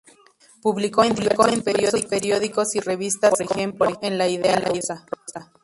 [0.63, 5.05] Publicó en diversos periódicos y revistas como, por ejemplo, en "La idea rusa".